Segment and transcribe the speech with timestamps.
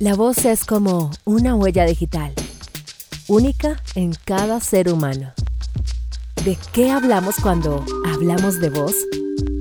[0.00, 2.32] La voz es como una huella digital,
[3.28, 5.34] única en cada ser humano.
[6.42, 8.94] ¿De qué hablamos cuando hablamos de voz?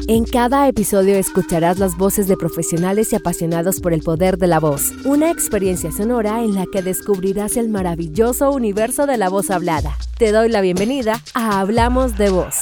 [0.08, 4.62] En cada episodio escucharás las voces de profesionales y apasionados por el poder de la
[4.62, 9.98] voz, una experiencia sonora en la que descubrirás el maravilloso universo de la voz hablada.
[10.18, 12.56] Te doy la bienvenida a Hablamos de Voz.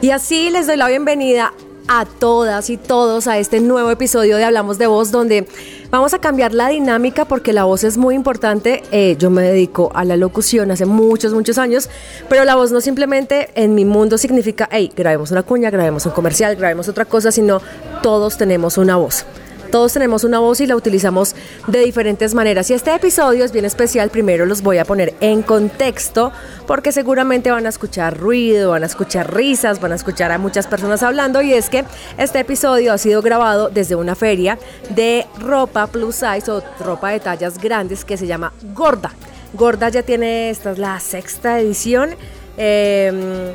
[0.00, 1.52] Y así les doy la bienvenida
[1.86, 5.46] a todas y todos a este nuevo episodio de Hablamos de Voz, donde
[5.90, 8.82] vamos a cambiar la dinámica porque la voz es muy importante.
[8.90, 11.90] Eh, yo me dedico a la locución hace muchos, muchos años,
[12.28, 16.12] pero la voz no simplemente en mi mundo significa, hey, grabemos una cuña, grabemos un
[16.12, 17.60] comercial, grabemos otra cosa, sino
[18.02, 19.26] todos tenemos una voz.
[19.74, 21.34] Todos tenemos una voz y la utilizamos
[21.66, 22.70] de diferentes maneras.
[22.70, 24.08] Y este episodio es bien especial.
[24.08, 26.30] Primero los voy a poner en contexto
[26.68, 30.68] porque seguramente van a escuchar ruido, van a escuchar risas, van a escuchar a muchas
[30.68, 31.42] personas hablando.
[31.42, 31.84] Y es que
[32.18, 34.60] este episodio ha sido grabado desde una feria
[34.90, 39.10] de ropa plus size o ropa de tallas grandes que se llama Gorda.
[39.54, 42.10] Gorda ya tiene, esta es la sexta edición.
[42.56, 43.52] Eh,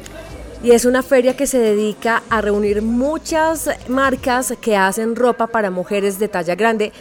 [0.63, 5.71] y es una feria que se dedica a reunir muchas marcas que hacen ropa para
[5.71, 6.91] mujeres de talla grande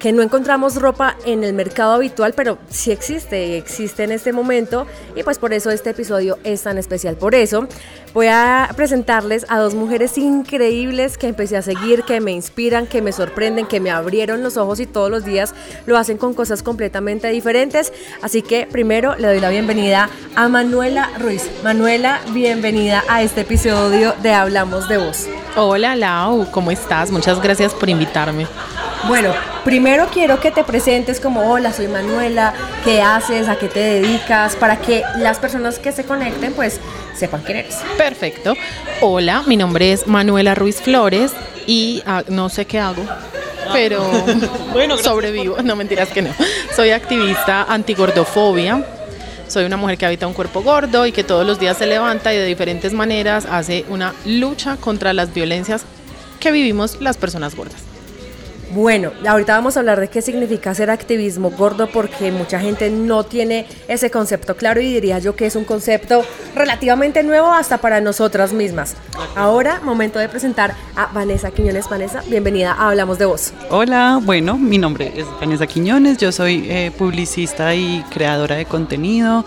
[0.00, 4.86] que no encontramos ropa en el mercado habitual, pero sí existe, existe en este momento
[5.14, 7.16] y pues por eso este episodio es tan especial.
[7.16, 7.68] Por eso
[8.14, 13.02] voy a presentarles a dos mujeres increíbles que empecé a seguir, que me inspiran, que
[13.02, 15.54] me sorprenden, que me abrieron los ojos y todos los días
[15.86, 17.92] lo hacen con cosas completamente diferentes.
[18.22, 21.50] Así que primero le doy la bienvenida a Manuela Ruiz.
[21.62, 25.28] Manuela, bienvenida a este episodio de Hablamos de Voz.
[25.56, 27.10] Hola Lau, ¿cómo estás?
[27.10, 28.46] Muchas gracias por invitarme.
[29.08, 29.32] Bueno,
[29.64, 32.52] primero quiero que te presentes como, hola, soy Manuela,
[32.84, 33.48] ¿qué haces?
[33.48, 34.56] ¿A qué te dedicas?
[34.56, 36.80] Para que las personas que se conecten, pues,
[37.16, 37.78] sepan quién eres.
[37.96, 38.54] Perfecto.
[39.00, 41.32] Hola, mi nombre es Manuela Ruiz Flores
[41.66, 43.02] y ah, no sé qué hago,
[43.72, 44.04] pero
[44.72, 45.56] bueno, sobrevivo.
[45.62, 46.30] No, mentiras que no.
[46.76, 48.84] Soy activista antigordofobia.
[49.48, 52.32] Soy una mujer que habita un cuerpo gordo y que todos los días se levanta
[52.32, 55.82] y de diferentes maneras hace una lucha contra las violencias
[56.38, 57.89] que vivimos las personas gordas.
[58.72, 63.24] Bueno, ahorita vamos a hablar de qué significa ser activismo gordo porque mucha gente no
[63.24, 66.22] tiene ese concepto claro y diría yo que es un concepto
[66.54, 68.94] relativamente nuevo hasta para nosotras mismas.
[69.34, 71.88] Ahora, momento de presentar a Vanessa Quiñones.
[71.88, 73.52] Vanessa, bienvenida a Hablamos de Voz.
[73.70, 79.44] Hola, bueno, mi nombre es Vanessa Quiñones, yo soy eh, publicista y creadora de contenido.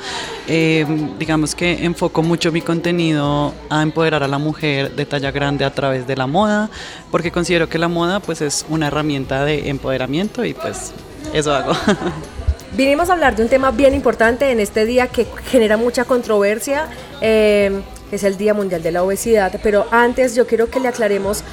[0.50, 0.86] Eh,
[1.18, 5.74] digamos que enfoco mucho mi contenido a empoderar a la mujer de talla grande a
[5.74, 6.70] través de la moda,
[7.10, 10.91] porque considero que la moda pues es una herramienta de empoderamiento y pues
[11.34, 11.74] eso hago.
[12.75, 16.88] Vinimos a hablar de un tema bien importante en este día que genera mucha controversia,
[17.22, 17.81] eh,
[18.12, 21.44] es el Día Mundial de la Obesidad, pero antes yo quiero que le aclaremos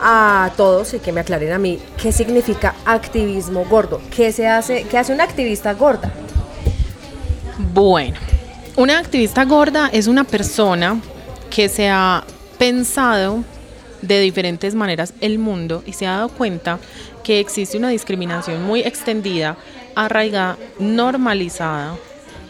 [0.00, 4.84] a todos y que me aclaren a mí qué significa activismo gordo, qué se hace,
[4.84, 6.12] qué hace una activista gorda.
[7.74, 8.16] Bueno,
[8.76, 11.00] una activista gorda es una persona
[11.50, 12.22] que se ha
[12.58, 13.42] pensado
[14.02, 16.78] de diferentes maneras el mundo y se ha dado cuenta
[17.28, 19.58] que existe una discriminación muy extendida,
[19.94, 21.94] arraigada, normalizada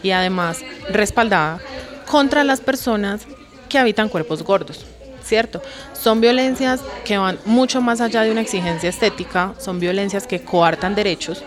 [0.01, 1.59] y además respaldada
[2.09, 3.27] contra las personas
[3.67, 4.85] que habitan cuerpos gordos.
[5.21, 5.61] ¿Cierto?
[5.91, 10.95] Son violencias que van mucho más allá de una exigencia estética, son violencias que coartan
[10.95, 11.43] derechos,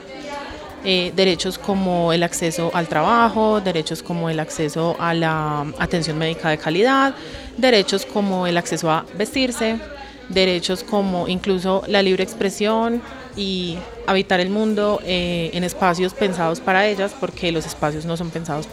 [0.85, 6.51] eh, derechos como el acceso al trabajo, derechos como el acceso a la atención médica
[6.51, 7.15] de calidad,
[7.57, 9.79] derechos como el acceso a vestirse,
[10.29, 13.03] derechos como incluso la libre expresión
[13.37, 18.31] y habitar el mundo eh, en espacios pensados para ellas, porque los espacios no son
[18.31, 18.67] pensados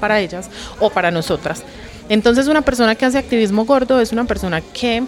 [0.00, 0.50] para ellas
[0.80, 1.62] o para nosotras.
[2.08, 5.04] Entonces una persona que hace activismo gordo es una persona que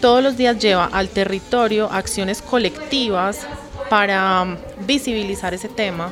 [0.00, 3.46] todos los días lleva al territorio acciones colectivas
[3.88, 6.10] para um, visibilizar ese tema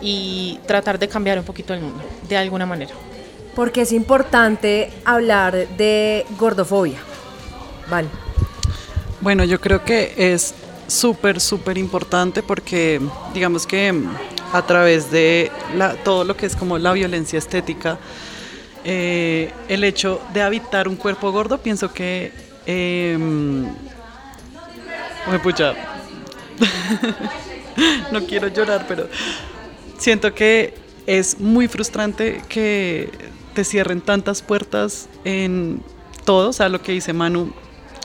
[0.00, 2.92] y tratar de cambiar un poquito el mundo, de alguna manera.
[3.54, 7.07] Porque es importante hablar de gordofobia.
[7.90, 8.08] Vale.
[9.20, 10.54] Bueno, yo creo que es
[10.86, 13.00] súper, súper importante porque
[13.34, 13.92] digamos que
[14.52, 15.50] a través de
[16.04, 17.98] todo lo que es como la violencia estética,
[18.84, 22.32] eh, el hecho de habitar un cuerpo gordo, pienso que...
[22.66, 23.18] Eh,
[25.42, 25.74] pucha,
[28.12, 29.08] no quiero llorar, pero
[29.98, 30.74] siento que
[31.06, 33.10] es muy frustrante que
[33.54, 35.82] te cierren tantas puertas en
[36.24, 37.52] todo, o sea, lo que dice Manu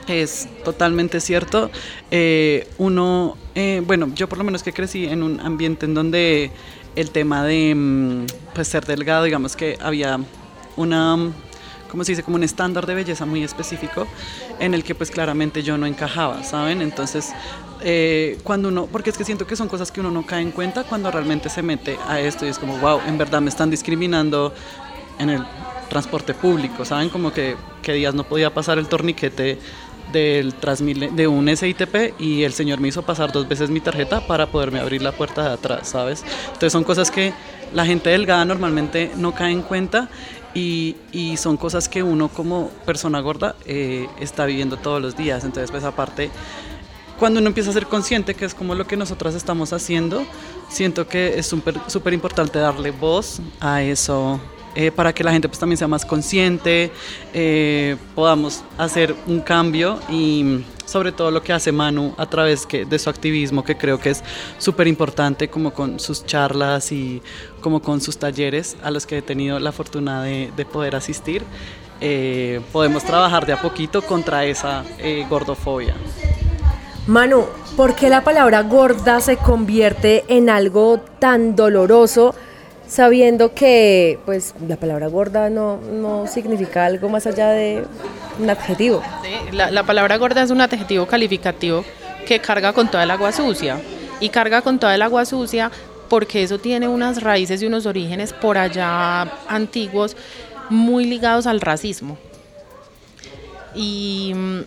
[0.08, 1.72] es totalmente cierto.
[2.12, 6.52] Eh, uno, eh, bueno, yo por lo menos que crecí en un ambiente en donde
[6.96, 10.20] el tema de mm, pues, ser delgado, digamos que había
[10.76, 11.18] una
[11.94, 14.08] como se dice, como un estándar de belleza muy específico
[14.60, 16.82] en el que pues claramente yo no encajaba, ¿saben?
[16.82, 17.34] Entonces,
[17.82, 20.50] eh, cuando uno, porque es que siento que son cosas que uno no cae en
[20.50, 23.70] cuenta cuando realmente se mete a esto y es como, wow, en verdad me están
[23.70, 24.56] discriminando
[25.20, 25.46] en el
[25.88, 27.10] transporte público, ¿saben?
[27.10, 29.60] Como que, que días no podía pasar el torniquete
[30.14, 30.54] del
[31.16, 34.80] de un SITP y el señor me hizo pasar dos veces mi tarjeta para poderme
[34.80, 36.24] abrir la puerta de atrás, ¿sabes?
[36.48, 37.34] Entonces son cosas que
[37.74, 40.10] la gente delgada normalmente no cae en cuenta
[40.54, 45.44] y, y son cosas que uno como persona gorda eh, está viviendo todos los días.
[45.44, 46.30] Entonces, pues aparte,
[47.20, 50.24] cuando uno empieza a ser consciente, que es como lo que nosotras estamos haciendo,
[50.70, 54.40] siento que es súper importante darle voz a eso
[54.76, 56.92] eh, para que la gente pues también sea más consciente,
[57.34, 62.86] eh, podamos hacer un cambio y sobre todo lo que hace Manu a través que,
[62.86, 64.24] de su activismo, que creo que es
[64.58, 67.22] súper importante, como con sus charlas y
[67.62, 71.44] como con sus talleres a los que he tenido la fortuna de, de poder asistir.
[72.02, 74.84] Eh, podemos trabajar de a poquito contra esa
[75.30, 75.96] gordofobia.
[77.06, 77.46] Manu,
[77.76, 82.34] ¿por qué la palabra gorda se convierte en algo tan doloroso?
[82.94, 87.84] Sabiendo que pues la palabra gorda no, no significa algo más allá de
[88.40, 89.02] un adjetivo.
[89.52, 91.84] la, la, palabra gorda es un adjetivo calificativo
[92.28, 93.80] que carga con toda el agua sucia
[94.20, 95.72] y carga con toda el agua sucia
[96.08, 100.16] porque eso tiene unas raíces y unos orígenes por allá antiguos
[100.70, 102.20] muy ligados al racismo.
[103.74, 104.60] Y mm,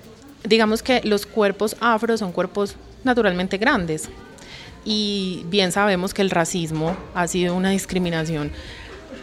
[0.49, 2.75] digamos que los cuerpos afro son cuerpos
[3.05, 4.09] naturalmente grandes,
[4.87, 8.53] y bien sabemos que el racismo ha sido una discriminación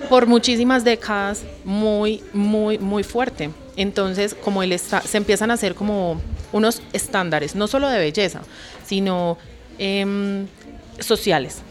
[0.10, 3.50] por muchísimas décadas muy, muy, muy fuerte.
[3.78, 6.22] Entonces, como él está, se empiezan a hacer como
[6.52, 8.42] unos estándares, no solo de belleza,
[8.86, 9.38] sino
[9.80, 10.46] em,
[11.00, 11.62] sociales.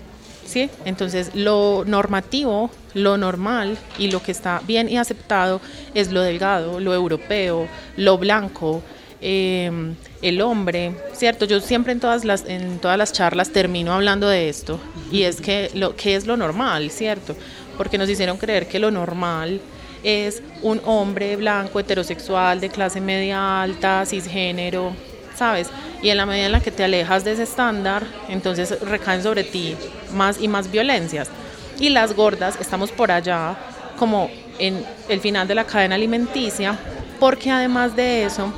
[0.46, 0.70] ¿sí?
[0.86, 5.60] Entonces, lo normativo, lo normal y lo que está bien y aceptado
[5.92, 8.82] es lo delgado, lo europeo, lo blanco,
[9.24, 11.44] Em, el hombre, ¿cierto?
[11.44, 14.80] Yo siempre en todas, las, en todas las charlas termino hablando de esto
[15.12, 17.36] y es que lo que es lo normal, ¿cierto?
[17.76, 19.60] Porque nos hicieron creer que lo normal
[20.02, 24.92] es un hombre blanco, heterosexual, de clase media alta, cisgénero,
[25.36, 25.68] ¿sabes?
[26.02, 29.44] Y en la medida en la que te alejas de ese estándar, entonces recaen sobre
[29.44, 29.76] ti
[30.12, 31.30] más y más violencias.
[31.78, 33.56] Y las gordas estamos por allá
[33.96, 34.28] como
[34.58, 36.76] en el final de la cadena alimenticia,
[37.20, 38.52] porque además de eso,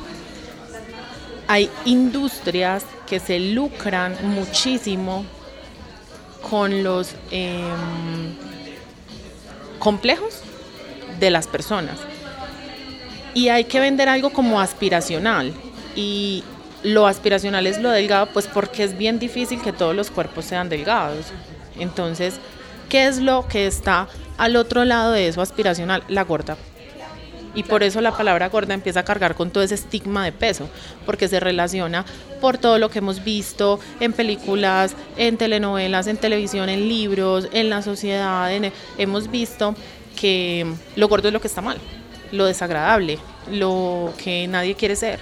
[1.46, 5.24] hay industrias que se lucran muchísimo
[6.48, 8.34] con los em,
[9.78, 10.40] complejos
[11.20, 11.98] de las personas.
[13.34, 15.52] Y hay que vender algo como aspiracional.
[15.96, 16.44] Y
[16.82, 20.68] lo aspiracional es lo delgado, pues porque es bien difícil que todos los cuerpos sean
[20.68, 21.26] delgados.
[21.78, 22.34] Entonces,
[22.88, 26.04] ¿qué es lo que está al otro lado de eso aspiracional?
[26.08, 26.56] La gorda
[27.54, 30.68] y por eso la palabra gorda empieza a cargar con todo ese estigma de peso,
[31.06, 32.04] porque se relaciona
[32.40, 37.70] por todo lo que hemos visto en películas, en telenovelas, en televisión, en libros, en
[37.70, 38.50] la sociedad.
[38.98, 39.74] hemos visto
[40.14, 40.66] que
[40.96, 41.78] lo gordo es lo que está mal,
[42.32, 43.18] lo desagradable,
[43.50, 45.20] lo que nadie quiere ser.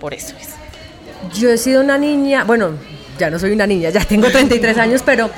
[0.00, 0.50] Por eso es.
[1.38, 2.72] Yo he sido una niña, bueno,
[3.18, 5.30] ya no soy una niña, ya tengo 33 años, pero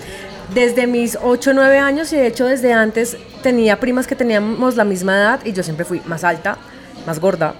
[0.54, 4.76] desde mis 8 o 9 años y de hecho desde antes tenía primas que teníamos
[4.76, 6.58] la misma edad y yo siempre fui más alta,
[7.06, 7.54] más gorda.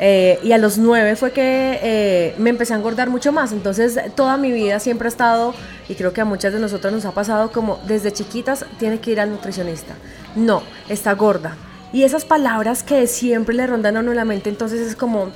[0.00, 3.50] Eh, y a los 9 fue que eh, me empecé a engordar mucho más.
[3.52, 5.54] Entonces toda mi vida siempre ha estado,
[5.88, 9.10] y creo que a muchas de nosotros nos ha pasado como desde chiquitas tiene que
[9.10, 9.94] ir al nutricionista.
[10.36, 11.56] No, está gorda.
[11.92, 15.30] Y esas palabras que siempre le rondan a uno la mente, entonces es como,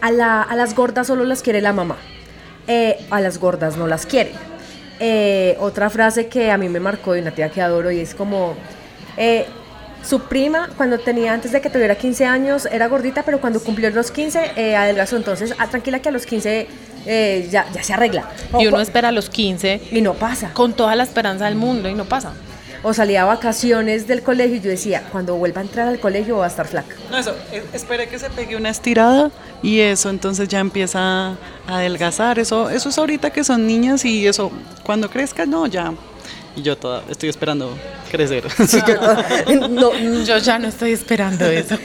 [0.00, 1.96] a, las gordas solo las quiere la mamá.
[2.66, 4.49] Eh, a las gordas no las quiere
[5.00, 8.14] eh, otra frase que a mí me marcó de una tía que adoro y es
[8.14, 8.54] como,
[9.16, 9.46] eh,
[10.02, 13.90] su prima cuando tenía, antes de que tuviera 15 años, era gordita, pero cuando cumplió
[13.90, 15.16] los 15, eh, adelgazó.
[15.16, 16.66] Entonces, ah, tranquila que a los 15
[17.06, 18.30] eh, ya, ya se arregla.
[18.58, 19.80] Y uno espera a los 15.
[19.90, 20.52] Y no pasa.
[20.54, 22.32] Con toda la esperanza del mundo y no pasa
[22.82, 26.38] o salía a vacaciones del colegio y yo decía, cuando vuelva a entrar al colegio
[26.38, 26.96] va a estar flaca.
[27.10, 27.34] No, eso,
[27.72, 29.30] espere que se pegue una estirada
[29.62, 31.36] y eso entonces ya empieza a
[31.68, 32.38] adelgazar.
[32.38, 34.50] Eso, eso es ahorita que son niñas y eso,
[34.82, 35.92] cuando crezca, no, ya
[36.60, 37.76] y yo toda, estoy esperando
[38.10, 38.44] crecer.
[40.24, 41.76] yo, ya no estoy esperando eso.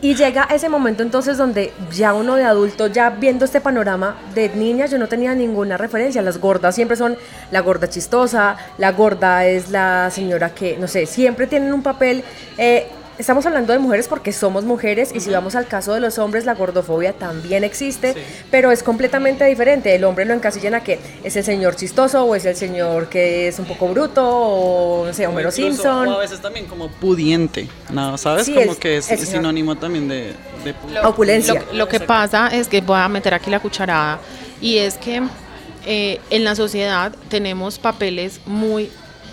[0.00, 4.50] Y llega ese momento entonces donde ya uno de adulto, ya viendo este panorama de
[4.50, 6.22] niñas, yo no tenía ninguna referencia.
[6.22, 7.16] Las gordas siempre son
[7.50, 12.22] la gorda chistosa, la gorda es la señora que, no sé, siempre tienen un papel...
[12.58, 12.88] Eh,
[13.20, 16.46] estamos hablando de mujeres porque somos mujeres y si vamos al caso de los hombres,
[16.46, 18.14] la gordofobia también existe,
[18.50, 19.94] pero es completamente diferente.
[19.94, 23.48] El hombre lo encasillan a que es el señor chistoso o es el señor que
[23.48, 26.08] es un poco bruto o no sé, Homero Simpson.
[26.08, 28.16] O a veces también como pudiente, ¿no?
[28.16, 28.48] ¿Sabes?
[28.48, 30.34] como que es, sinónimo también de,
[31.04, 31.62] opulencia.
[31.72, 34.18] Lo, que pasa es que voy a meter aquí la cucharada
[34.62, 35.22] y es que
[35.86, 38.90] eh, en la sociedad tenemos papeles muy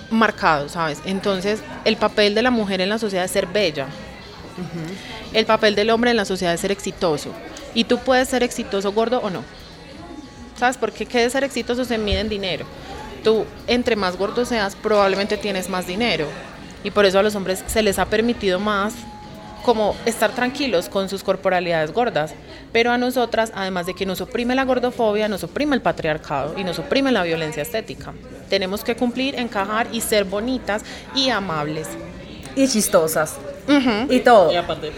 [0.10, 1.02] marcado, ¿sabes?
[1.06, 3.88] Entonces, el papel de la mujer en la sociedad es ser bella.
[5.34, 7.32] El papel del hombre en la sociedad es ser exitoso.
[7.74, 9.44] Y tú puedes ser exitoso gordo o no.
[10.58, 10.78] ¿Sabes?
[10.78, 12.66] Porque qué de ser exitoso se mide en dinero.
[13.24, 16.28] Tú, entre más gordo seas, probablemente tienes más dinero.
[16.84, 18.94] Y por eso a los hombres se les ha permitido más
[19.64, 22.34] como estar tranquilos con sus corporalidades gordas.
[22.78, 26.64] Pero a nosotras, además de que nos oprime la gordofobia, nos oprime el patriarcado y
[26.64, 28.14] nos oprime la violencia estética.
[28.52, 30.84] Tenemos que cumplir, encajar y ser bonitas
[31.16, 31.88] y amables.
[32.56, 33.38] Y chistosas.
[34.10, 34.52] Y todo.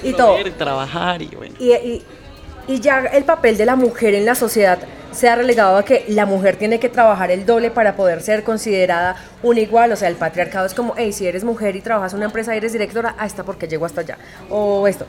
[0.04, 0.36] Y, todo.
[0.58, 1.56] trabajar y bueno.
[1.58, 4.80] y ya el papel de la mujer en la sociedad
[5.12, 8.44] se ha relegado a que la mujer tiene que trabajar el doble para poder ser
[8.44, 12.14] considerada un igual, o sea, el patriarcado es como, hey, si eres mujer y trabajas
[12.14, 14.18] en una empresa y eres directora, ah, está porque llego hasta allá,
[14.50, 15.08] o esto.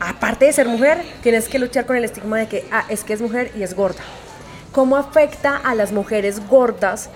[0.00, 3.12] Aparte de ser mujer, tienes que luchar con el estigma de que, ah, es que
[3.12, 4.00] es mujer y es gorda.
[4.72, 7.10] ¿Cómo afecta a las mujeres gordas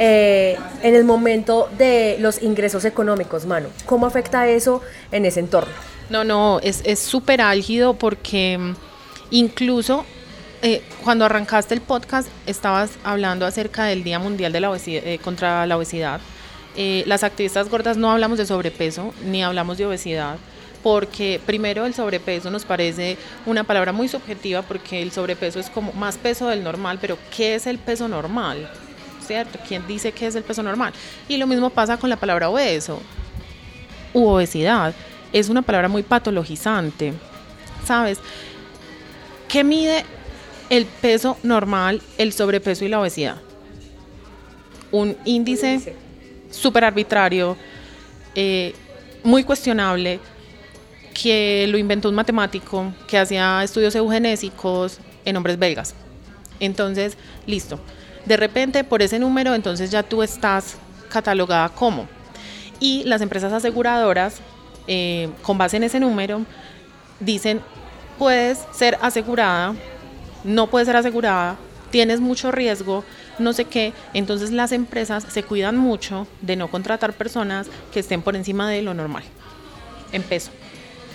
[0.00, 3.68] eh, en el momento de los ingresos económicos, mano?
[3.86, 5.72] ¿Cómo afecta eso en ese entorno?
[6.10, 8.74] No, no, es súper álgido porque mm,
[9.30, 10.04] incluso
[10.62, 15.20] eh, cuando arrancaste el podcast estabas hablando acerca del Día Mundial de la obesidad, eh,
[15.22, 16.20] contra la Obesidad.
[17.06, 20.38] Las activistas gordas no hablamos de sobrepeso ni hablamos de obesidad
[20.84, 25.94] porque primero el sobrepeso nos parece una palabra muy subjetiva porque el sobrepeso es como
[25.94, 28.70] más peso del normal, pero ¿qué es el peso normal?
[29.26, 29.58] ¿Cierto?
[29.66, 30.92] ¿Quién dice qué es el peso normal?
[31.26, 33.00] Y lo mismo pasa con la palabra obeso
[34.12, 34.94] u obesidad.
[35.32, 37.14] Es una palabra muy patologizante,
[37.86, 38.18] ¿sabes?
[39.48, 40.04] ¿Qué mide
[40.68, 43.36] el peso normal, el sobrepeso y la obesidad.
[44.90, 45.96] Un índice
[46.50, 47.56] súper arbitrario,
[48.34, 48.74] eh,
[49.22, 50.20] muy cuestionable,
[51.14, 55.94] que lo inventó un matemático que hacía estudios eugenésicos en hombres belgas.
[56.60, 57.16] Entonces,
[57.46, 57.80] listo.
[58.26, 60.76] De repente, por ese número, entonces ya tú estás
[61.08, 62.08] catalogada como.
[62.80, 64.40] Y las empresas aseguradoras,
[64.86, 66.42] eh, con base en ese número,
[67.20, 67.60] dicen,
[68.18, 69.74] puedes ser asegurada
[70.44, 71.56] no puede ser asegurada,
[71.90, 73.02] tienes mucho riesgo,
[73.38, 73.92] no sé qué.
[74.12, 78.82] Entonces las empresas se cuidan mucho de no contratar personas que estén por encima de
[78.82, 79.24] lo normal,
[80.12, 80.50] en peso.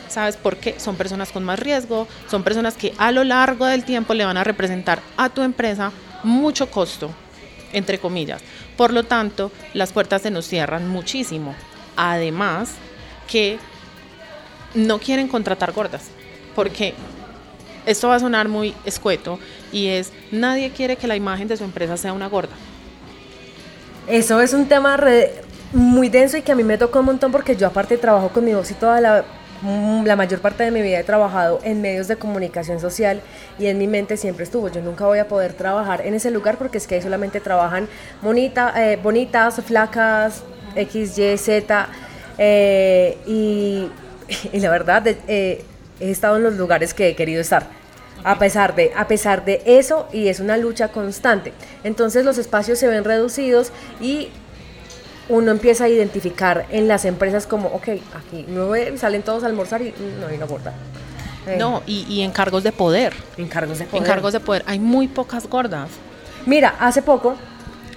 [0.10, 0.80] ¿Sabes por qué?
[0.80, 4.38] Son personas con más riesgo, son personas que a lo largo del tiempo le van
[4.38, 5.92] a representar a tu empresa
[6.24, 7.12] mucho costo,
[7.74, 8.42] entre comillas.
[8.76, 11.56] Por lo tanto, las puertas se nos cierran muchísimo.
[11.96, 12.72] Además,
[13.28, 13.60] que
[14.74, 16.08] no quieren contratar gordas,
[16.56, 16.94] porque
[17.86, 19.40] esto va a sonar muy escueto
[19.72, 22.56] y es, nadie quiere que la imagen de su empresa sea una gorda.
[24.08, 25.00] Eso es un tema
[25.72, 28.44] muy denso y que a mí me tocó un montón porque yo aparte trabajo con
[28.44, 29.24] mi voz y toda la,
[29.64, 33.22] la mayor parte de mi vida he trabajado en medios de comunicación social
[33.58, 36.58] y en mi mente siempre estuvo, yo nunca voy a poder trabajar en ese lugar
[36.58, 37.88] porque es que ahí solamente trabajan
[38.22, 40.44] bonita, eh, bonitas, flacas,
[40.76, 41.90] X, Y, Z
[42.38, 43.90] eh, y,
[44.54, 45.66] la verdad eh,
[46.00, 47.68] he estado en los lugares que he querido estar.
[48.24, 51.54] A pesar, de, a pesar de eso, y es una lucha constante.
[51.86, 54.30] Entonces los espacios se ven reducidos y
[55.30, 59.82] uno empieza a identificar en las empresas como, ok, aquí no salen todos a almorzar
[59.82, 60.74] y no hay una gorda.
[61.48, 61.56] Eh.
[61.58, 63.14] No, y, y en cargos de poder.
[63.38, 64.02] En cargos de poder.
[64.02, 64.64] En cargos de poder.
[64.66, 65.90] Hay muy pocas gordas.
[66.46, 67.36] Mira, hace poco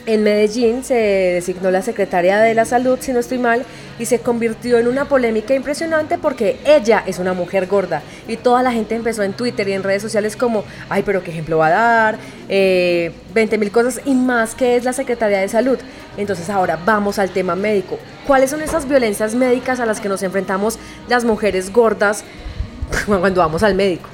[0.04, 3.64] en Medellín se designó la secretaria de la salud, si no estoy mal,
[3.98, 8.02] y se convirtió en una polémica impresionante porque ella es una mujer gorda.
[8.26, 11.30] Y toda la gente empezó en Twitter y en redes sociales como, ay, pero qué
[11.30, 15.48] ejemplo va a dar, eh, 20 mil cosas y más que es la secretaria de
[15.48, 15.78] salud.
[16.16, 17.98] Entonces ahora vamos al tema médico.
[18.26, 20.78] ¿Cuáles son esas violencias médicas a las que nos enfrentamos
[21.08, 22.24] las mujeres gordas
[23.06, 24.08] cuando vamos al médico?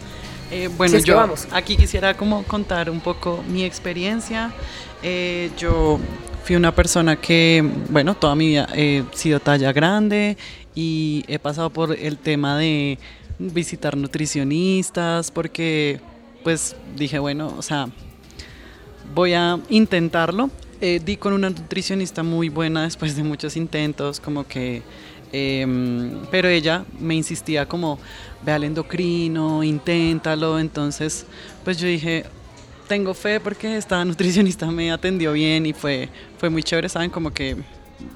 [0.50, 4.50] Eh, bueno, yo aquí quisiera como contar un poco mi experiencia.
[5.02, 5.98] Eh, yo
[6.44, 10.38] fui una persona que, bueno, toda mi vida he sido talla grande
[10.74, 12.98] y he pasado por el tema de
[13.38, 16.00] visitar nutricionistas porque
[16.42, 17.88] pues dije, bueno, o sea,
[19.14, 20.50] voy a intentarlo.
[20.80, 24.82] Eh, di con una nutricionista muy buena después de muchos intentos, como que,
[25.32, 27.98] em, pero ella me insistía como,
[28.44, 31.26] ve al endocrino, inténtalo, entonces
[31.64, 32.24] pues yo dije,
[32.86, 36.08] tengo fe porque esta nutricionista me atendió bien y fue,
[36.38, 37.10] fue muy chévere, ¿saben?
[37.10, 37.56] Como que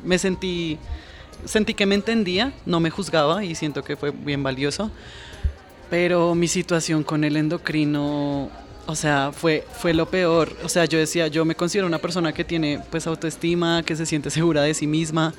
[0.04, 0.78] me sentí
[1.44, 4.90] sentí que me entendía, no me juzgaba y siento que fue bien valioso.
[5.90, 8.50] Pero mi situación con el endocrino,
[8.86, 10.56] o sea, fue, fue lo peor.
[10.64, 14.06] O sea, yo decía, yo me considero una persona que tiene pues autoestima, que se
[14.06, 15.34] siente segura de sí misma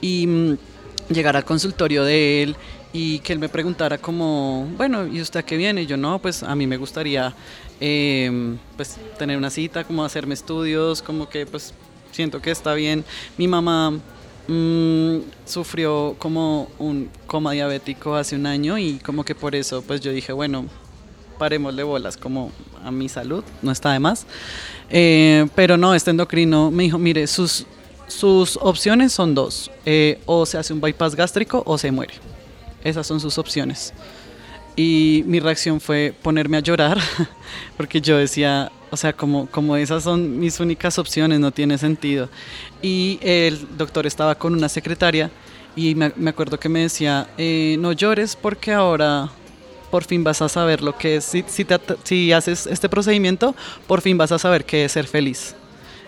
[0.00, 0.58] y mm,
[1.10, 2.56] llegar al consultorio de él
[2.92, 5.82] y que él me preguntara como, bueno, ¿y usted qué viene?
[5.82, 7.34] Y yo, no, pues a mí me gustaría
[7.80, 11.74] em, pues tener una cita, como hacerme estudios, como que pues
[12.12, 13.04] siento que está bien.
[13.36, 13.92] Mi mamá
[14.48, 20.00] mm, sufrió como un coma diabético hace un año y como que por eso pues
[20.00, 20.64] yo dije, bueno,
[21.38, 22.50] parémosle bolas como
[22.84, 24.26] a mi salud, no está de más.
[24.90, 27.66] Eh, pero no, este endocrino me dijo, mire, sus,
[28.06, 32.14] sus opciones son dos, eh, o se hace un bypass gástrico o se muere.
[32.84, 33.92] Esas son sus opciones.
[34.76, 36.98] Y mi reacción fue ponerme a llorar,
[37.76, 42.28] porque yo decía, o sea, como, como esas son mis únicas opciones, no tiene sentido.
[42.82, 45.30] Y el doctor estaba con una secretaria
[45.74, 49.30] y me, me acuerdo que me decía, eh, no llores porque ahora
[49.90, 53.54] por fin vas a saber lo que es, si, si, te, si haces este procedimiento,
[53.86, 55.54] por fin vas a saber qué es ser feliz.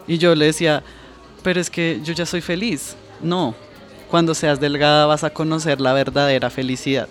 [0.06, 0.82] Y yo le decía,
[1.42, 2.96] pero es que yo ya soy feliz.
[3.22, 3.54] No,
[4.10, 7.08] cuando seas delgada vas a conocer la verdadera felicidad.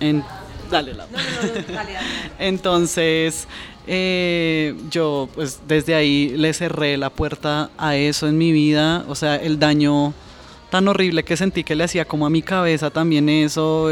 [0.00, 0.22] En,
[0.70, 1.06] dale, la.
[2.38, 3.48] Entonces,
[3.86, 9.14] eh, yo pues desde ahí le cerré la puerta a eso en mi vida, o
[9.14, 10.12] sea, el daño
[10.70, 13.88] tan horrible que sentí que le hacía como a mi cabeza también eso,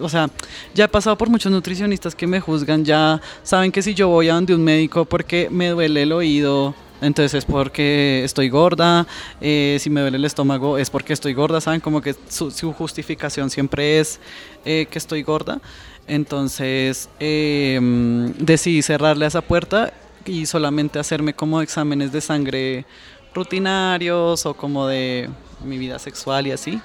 [0.00, 0.30] o sea,
[0.74, 4.28] ya he pasado por muchos nutricionistas que me juzgan, ya saben que si yo voy
[4.28, 9.06] a donde un médico porque me duele el oído, entonces es porque estoy gorda,
[9.40, 11.80] eh, si me duele el estómago es porque estoy gorda, ¿saben?
[11.80, 14.18] Como que su, justificación siempre es
[14.64, 15.60] eh, que estoy gorda.
[16.08, 19.92] Entonces em, decidí cerrarle esa puerta
[20.24, 22.86] y solamente hacerme como exámenes de sangre
[23.34, 25.28] rutinarios o como de
[25.64, 26.80] mi vida sexual y así,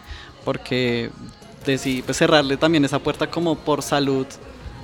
[0.46, 1.10] porque
[1.66, 4.26] decidí pues, cerrarle también esa puerta como por salud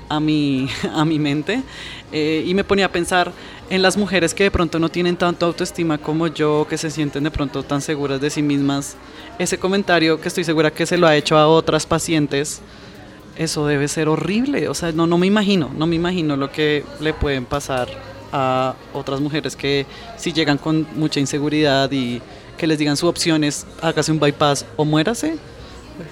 [0.09, 1.63] a mi, a mi mente
[2.11, 3.31] eh, y me ponía a pensar
[3.69, 7.23] en las mujeres que de pronto no tienen tanto autoestima como yo, que se sienten
[7.23, 8.95] de pronto tan seguras de sí mismas.
[9.39, 12.61] Ese comentario que estoy segura que se lo ha hecho a otras pacientes,
[13.37, 14.69] eso debe ser horrible.
[14.69, 17.89] O sea, no, no me imagino, no me imagino lo que le pueden pasar
[18.31, 19.85] a otras mujeres que
[20.17, 22.21] si llegan con mucha inseguridad y
[22.57, 25.37] que les digan su opción es hágase un bypass o muérase.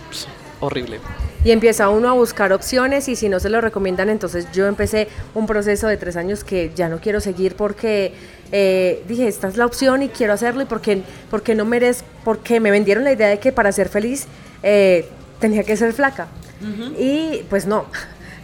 [0.08, 0.27] Pues,
[0.60, 0.99] horrible
[1.45, 5.08] y empieza uno a buscar opciones y si no se lo recomiendan, entonces yo empecé
[5.36, 8.13] un proceso de tres años que ya no quiero seguir porque
[8.51, 12.60] eh, dije, esta es la opción y quiero hacerlo y porque, porque no merezco, porque
[12.60, 14.25] me vendieron la idea de que para ser feliz
[14.63, 15.08] eh,
[15.39, 16.27] tenía que ser flaca.
[16.97, 17.86] Y pues no,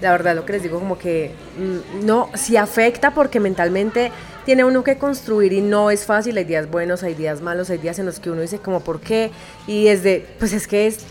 [0.01, 4.11] la verdad lo que les digo como que mm, no, sí afecta porque mentalmente
[4.45, 7.77] tiene uno que construir y no es fácil, hay días buenos, hay días malos, hay
[7.77, 9.31] días en los que uno dice como por qué
[9.67, 11.05] y desde, pues es que es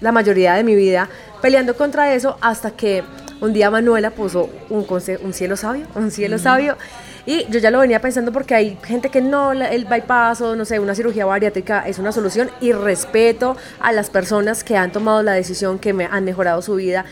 [0.00, 1.08] la mayoría de mi vida
[1.40, 3.04] peleando contra eso hasta que
[3.40, 6.76] un día Manuela puso un, un cielo sabio, un cielo sabio.
[7.24, 10.64] Y yo ya lo venía pensando porque hay gente que no, el bypass o no
[10.64, 15.22] sé, una cirugía bariátrica es una solución y respeto a las personas que han tomado
[15.22, 17.04] la decisión, que me han mejorado su vida,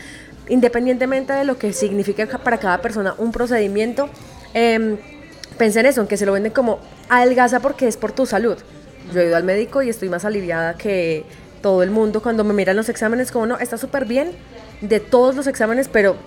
[0.51, 4.09] independientemente de lo que significa para cada persona un procedimiento.
[4.53, 4.97] Eh,
[5.57, 8.57] pensé en eso, en que se lo venden como adelgaza porque es por tu salud.
[9.13, 11.23] Yo he ido al médico y estoy más aliviada que
[11.61, 14.31] todo el mundo cuando me miran los exámenes como no, está súper bien
[14.81, 16.17] de todos los exámenes, pero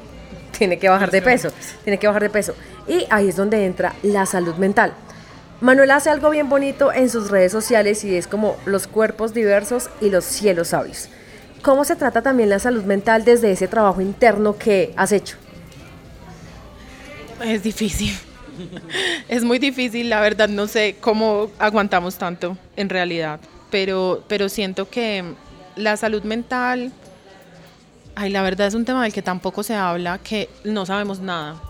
[0.57, 1.51] tiene que bajar de peso,
[1.83, 2.55] tiene que bajar de peso.
[2.89, 4.95] Y ahí es donde entra la salud mental.
[5.61, 9.91] Manuel hace algo bien bonito en sus redes sociales y es como los cuerpos diversos
[10.01, 11.11] y los cielos sabios.
[11.65, 15.37] ¿Cómo se trata también la salud mental desde ese trabajo interno que has hecho?
[17.43, 18.17] Es difícil.
[19.29, 23.41] Es muy difícil, la verdad no sé cómo aguantamos tanto en realidad
[23.75, 25.25] pero, pero siento que
[25.75, 26.93] la salud mental,
[28.15, 31.61] ay, la verdad es un tema del que tampoco se habla, que no sabemos nada.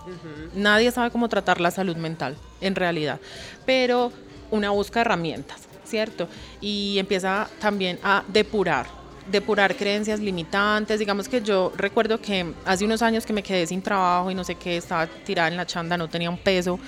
[0.53, 3.19] Nadie sabe cómo tratar la salud mental, en realidad.
[3.65, 4.11] Pero
[4.51, 6.27] una busca herramientas, ¿cierto?
[6.61, 8.85] Y empieza también a depurar,
[9.31, 10.99] depurar creencias limitantes.
[10.99, 14.43] Digamos que yo recuerdo que hace unos años que me quedé sin trabajo y no
[14.43, 16.79] sé qué, estaba tirada en la chanda, no tenía un peso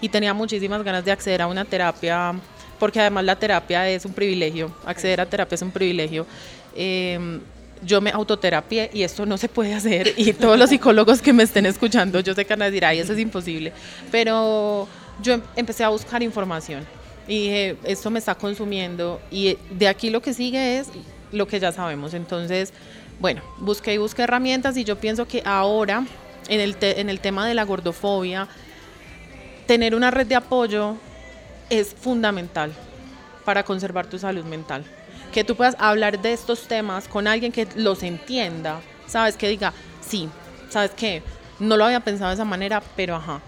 [0.00, 2.34] y tenía muchísimas ganas de acceder a una terapia
[2.78, 6.26] porque además la terapia es un privilegio, acceder a terapia es un privilegio.
[6.74, 7.40] Em,
[7.82, 11.42] yo me autoterapié y esto no se puede hacer y todos los psicólogos que me
[11.42, 13.72] estén escuchando, yo sé que van a decir, ay, eso es imposible,
[14.10, 14.88] pero
[15.22, 16.84] yo em, empecé a buscar información
[17.28, 20.88] y dije, esto me está consumiendo y de aquí lo que sigue es
[21.32, 22.14] lo que ya sabemos.
[22.14, 22.72] Entonces,
[23.20, 26.04] bueno, busqué y busqué herramientas y yo pienso que ahora
[26.48, 28.48] en el, en el tema de la gordofobia,
[29.66, 30.96] tener una red de apoyo
[31.70, 32.72] es fundamental
[33.44, 34.84] para conservar tu salud mental.
[35.32, 39.36] que tú puedas hablar de estos temas con alguien que los entienda, ¿sabes?
[39.36, 40.30] Que diga, sí,
[40.70, 41.22] ¿sabes qué?
[41.58, 43.42] No lo había pensado de esa manera, pero ajá.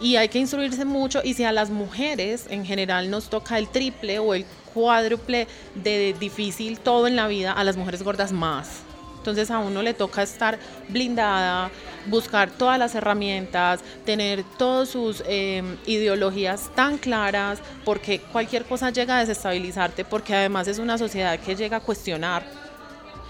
[0.00, 3.68] Y hay que instruirse mucho y si a las mujeres en general nos toca el
[3.68, 8.82] triple o el cuádruple de difícil todo en la vida, a las mujeres gordas más.
[9.24, 10.58] Entonces a uno le toca estar
[10.90, 11.70] blindada,
[12.04, 19.16] buscar todas las herramientas, tener todas sus em, ideologías tan claras, porque cualquier cosa llega
[19.16, 22.44] a desestabilizarte, porque además es una sociedad que llega a cuestionar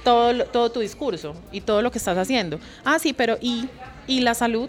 [0.03, 2.59] todo, todo tu discurso y todo lo que estás haciendo.
[2.85, 3.69] Ah, sí, pero ¿y,
[4.09, 4.69] y la salud?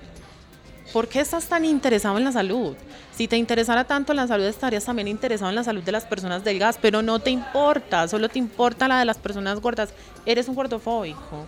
[0.94, 2.76] ¿Por qué estás tan interesado en la salud?
[3.16, 6.44] Si te interesara tanto la salud, estarías también interesado en la salud de las personas
[6.44, 9.90] delgadas, pero no te importa, solo te importa la de las personas gordas.
[10.26, 11.48] Eres un gordofóbico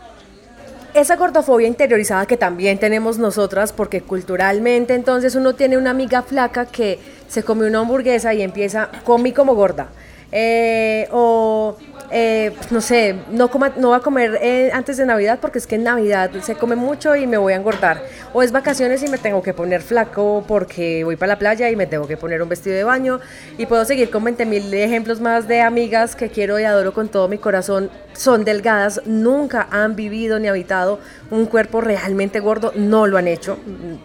[0.94, 6.66] esa gordofobia interiorizada que también tenemos nosotras, porque culturalmente entonces uno tiene una amiga flaca
[6.66, 9.90] que se come una hamburguesa y empieza, comí como gorda.
[10.32, 11.78] Eh, o
[12.10, 15.68] eh, no sé, no, coma, no va a comer eh, antes de Navidad porque es
[15.68, 18.02] que en Navidad se come mucho y me voy a engordar.
[18.34, 21.76] O es vacaciones y me tengo que poner flaco porque voy para la playa y
[21.76, 23.20] me tengo que poner un vestido de baño.
[23.58, 27.10] Y puedo seguir con 20 mil ejemplos más de amigas que quiero y adoro con
[27.10, 27.90] todo mi corazón.
[28.14, 33.58] Son delgadas, nunca han vivido ni habitado un cuerpo realmente gordo, no lo han hecho.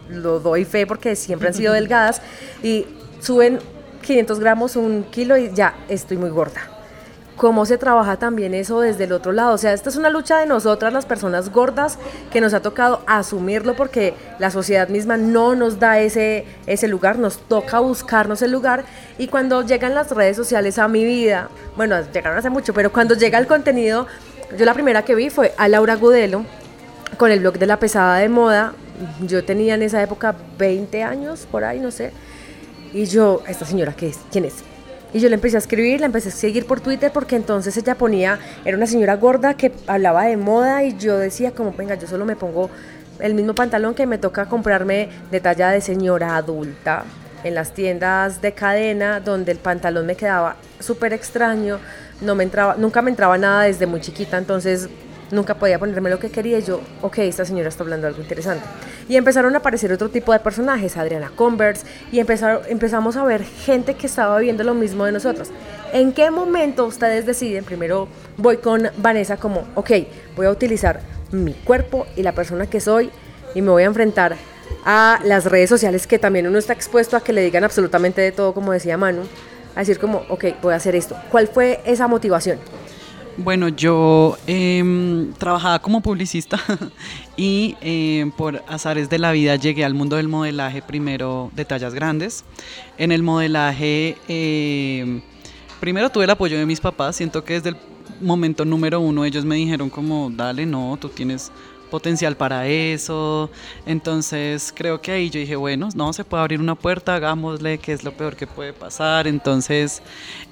[0.09, 2.21] Lo doy fe porque siempre han sido delgadas
[2.65, 2.87] y
[3.21, 3.61] suben
[4.03, 6.73] 500 gramos, un kilo y ya estoy muy gorda
[7.43, 9.55] cómo se trabaja también eso desde el otro lado.
[9.55, 11.99] O sea, esta es una lucha de nosotras, las personas gordas,
[12.31, 17.19] que nos ha tocado asumirlo porque la sociedad misma no nos da ese, ese lugar,
[17.19, 18.85] nos toca buscarnos el lugar.
[19.19, 23.17] Y cuando llegan las redes sociales a mi vida, bueno, llegaron hace mucho, pero cuando
[23.17, 24.07] llega el contenido,
[24.57, 26.45] yo la primera que vi fue a Laura Gudelo
[27.17, 28.73] con el blog de la pesada de moda.
[29.21, 32.13] Yo tenía en esa época 20 años, por ahí, no sé.
[32.93, 34.19] Y yo, ¿esta señora qué es?
[34.31, 34.57] ¿Quién es?
[35.15, 37.97] Y yo le empecé a escribir, la empecé a seguir por Twitter porque entonces ella
[37.97, 42.07] ponía, era una señora gorda que hablaba de moda y yo decía como, venga, yo
[42.07, 42.71] solo me pongo
[43.19, 47.05] el mismo pantalón que me toca comprarme de talla de señora adulta
[47.45, 51.79] en las tiendas de cadena donde el pantalón me quedaba súper extraño,
[52.21, 54.89] no me entraba, nunca me entraba nada desde muy chiquita, entonces
[55.33, 58.65] nunca podía ponerme lo que quería y yo, ok, esta señora está hablando algo interesante.
[59.09, 63.43] Y empezaron a aparecer otro tipo de personajes, Adriana Converse, y empezaron, empezamos a ver
[63.43, 65.51] gente que estaba viendo lo mismo de nosotros.
[65.93, 67.65] ¿En qué momento ustedes deciden?
[67.65, 69.91] Primero voy con Vanessa como, ok,
[70.37, 71.01] voy a utilizar
[71.33, 73.11] mi cuerpo y la persona que soy
[73.55, 74.37] y me voy a enfrentar
[74.85, 78.33] a las redes sociales que también uno está expuesto a que le digan absolutamente de
[78.33, 79.23] todo, como decía Manu,
[79.75, 81.17] a decir como, ok, voy a hacer esto.
[81.31, 82.59] ¿Cuál fue esa motivación?
[83.39, 86.61] Bueno, yo em, trabajaba como publicista
[87.37, 91.95] y em, por azares de la vida llegué al mundo del modelaje primero de tallas
[91.95, 92.45] grandes.
[92.99, 95.23] En el modelaje, em,
[95.81, 97.77] primero tuve el apoyo de mis papás, siento que desde el
[98.21, 101.51] momento número uno ellos me dijeron como, dale, no, tú tienes
[101.93, 103.51] potencial para eso.
[103.85, 107.93] Entonces creo que ahí yo dije, bueno, no, se puede abrir una puerta, hagámosle, que
[107.93, 109.27] es lo peor que puede pasar.
[109.27, 110.03] Entonces,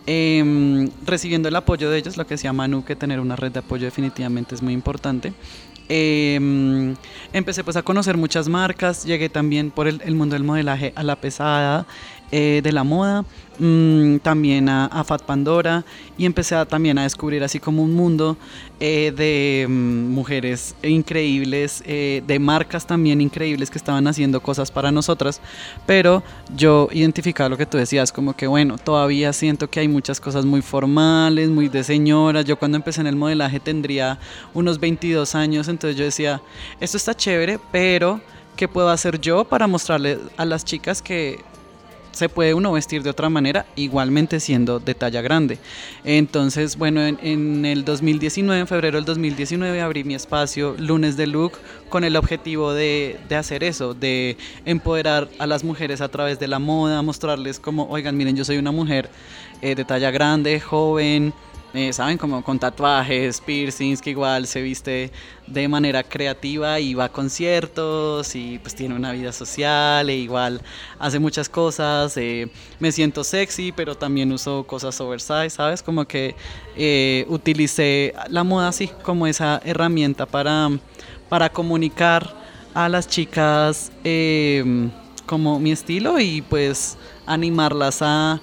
[0.07, 3.61] em, recibiendo el apoyo de ellos, lo que decía Manu, que tener una red de
[3.61, 5.33] apoyo definitivamente es muy importante.
[5.89, 6.95] Em,
[7.33, 11.03] empecé pues a conocer muchas marcas, llegué también por el, el mundo del modelaje a
[11.03, 11.87] la pesada,
[12.33, 13.25] eh, de la moda,
[13.59, 15.85] mm, también a, Fat Pandora
[16.17, 18.37] y empecé también a descubrir así como un mundo
[18.79, 24.93] eh, de mm, mujeres increíbles, eh, de marcas también increíbles que estaban haciendo cosas para
[24.93, 25.41] nosotras,
[25.87, 26.23] pero
[26.57, 30.45] yo identificaba lo que tú decías, como que bueno, todavía siento que hay muchas cosas
[30.45, 34.21] muy formales, muy de señoras, yo cuando empecé en el modelaje tendría
[34.55, 36.41] unos 22 años, entonces yo decía,
[36.79, 38.21] esto está chévere, pero...
[38.57, 41.43] ¿Qué puedo hacer yo para mostrarle a las chicas que
[42.13, 45.59] se puede uno vestir de otra manera, igualmente siendo de talla grande.
[46.05, 51.53] Entonces, bueno, en, el 2019, en febrero del 2019, abrí mi espacio Lunes de Look
[51.89, 56.59] con el objetivo de, hacer eso, de empoderar a las mujeres a través de la
[56.59, 59.11] moda, mostrarles como, oigan, miren, yo soy una mujer
[59.63, 61.33] eh, de talla grande, joven,
[61.73, 62.19] eh, ¿saben?
[62.19, 65.13] Como con tatuajes, piercings, que igual se viste
[65.47, 70.61] de manera creativa y va a conciertos y pues tiene una vida social e igual
[70.99, 72.17] hace muchas cosas.
[72.17, 75.83] Eh, me siento sexy, pero también uso cosas oversize, ¿sabes?
[75.83, 76.35] Como que
[76.77, 80.71] eh, utilicé la moda así como esa herramienta para,
[81.29, 82.35] para comunicar
[82.75, 83.93] a las chicas
[85.27, 88.41] como mi estilo y pues animarlas a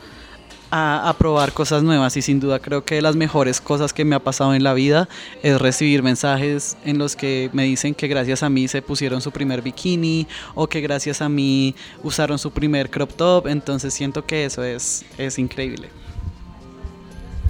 [0.72, 4.20] a, probar cosas nuevas y sin duda creo que las mejores cosas que me ha
[4.20, 5.08] pasado en la vida
[5.44, 9.32] es recibir mensajes en los que me dicen que gracias a mí se pusieron su
[9.32, 14.46] primer bikini o que gracias a mí usaron su primer crop top, entonces siento que
[14.46, 15.90] eso es, es increíble.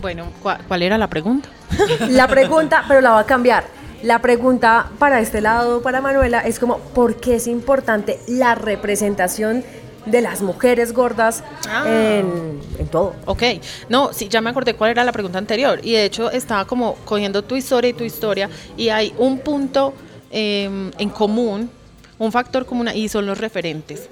[0.02, 1.50] Bueno, ¿cuál, cuál era la pregunta?
[2.10, 3.66] La pregunta, pero la va a cambiar.
[4.04, 9.64] La pregunta para este lado, para Manuela, es como, ¿por qué es importante la representación
[10.08, 11.84] de las mujeres gordas Ah.
[11.88, 13.16] en, en todo?
[13.26, 13.44] Ok,
[13.90, 16.96] no, sí, ya me acordé cuál era la pregunta anterior y de hecho estaba como
[17.06, 19.94] cogiendo tu historia y tu historia y hay un punto
[20.32, 21.70] eh, en común,
[22.18, 24.10] un factor común y son los referentes.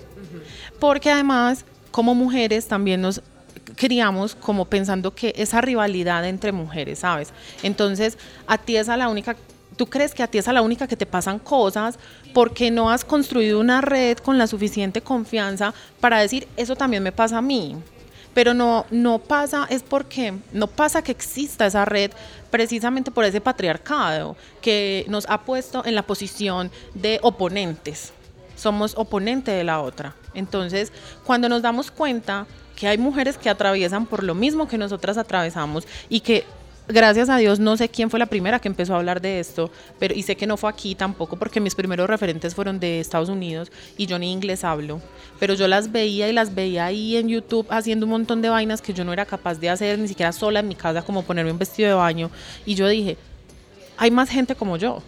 [0.79, 3.21] Porque además, como mujeres también nos
[3.75, 7.29] criamos como pensando que esa rivalidad entre mujeres, ¿sabes?
[7.63, 9.35] Entonces, a ti es a la única,
[9.75, 11.97] tú crees que a ti es a la única que te pasan cosas
[12.33, 17.11] porque no has construido una red con la suficiente confianza para decir, eso también me
[17.11, 17.75] pasa a mí.
[18.33, 22.11] Pero no, no pasa, es porque no pasa que exista esa red
[22.51, 28.11] precisamente por ese patriarcado que nos ha puesto en la posición de oponentes.
[28.57, 30.15] Somos oponente de la otra.
[30.33, 30.91] Entonces,
[31.23, 35.87] cuando nos damos cuenta que hay mujeres que atraviesan por lo mismo que nosotras atravesamos
[36.09, 36.45] y que
[36.87, 39.71] gracias a Dios no sé quién fue la primera que empezó a hablar de esto,
[39.99, 43.29] pero y sé que no fue aquí tampoco porque mis primeros referentes fueron de Estados
[43.29, 45.01] Unidos y yo ni inglés hablo,
[45.39, 48.81] pero yo las veía y las veía ahí en YouTube haciendo un montón de vainas
[48.81, 51.51] que yo no era capaz de hacer ni siquiera sola en mi casa como ponerme
[51.51, 52.29] un vestido de baño
[52.65, 53.17] y yo dije,
[53.97, 55.01] hay más gente como yo.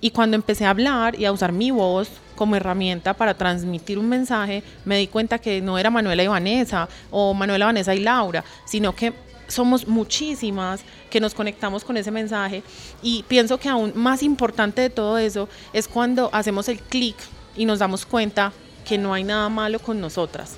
[0.00, 4.08] Y cuando empecé a hablar y a usar mi voz como herramienta para transmitir un
[4.08, 8.44] mensaje, me di cuenta que no era Manuela y Vanessa o Manuela, Vanessa y Laura,
[8.66, 9.14] sino que
[9.54, 12.62] somos muchísimas que nos conectamos con ese mensaje
[13.02, 17.16] y pienso que aún más importante de todo eso es cuando hacemos el clic
[17.56, 18.52] y nos damos cuenta
[18.84, 20.56] que no hay nada malo con nosotras.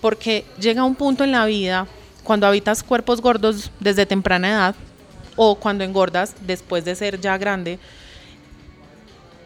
[0.00, 1.86] Porque llega un punto en la vida
[2.22, 4.74] cuando habitas cuerpos gordos desde temprana edad
[5.36, 7.78] o cuando engordas después de ser ya grande,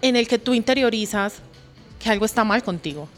[0.03, 1.37] en el que tú interiorizas
[1.99, 3.09] que algo está mal contigo.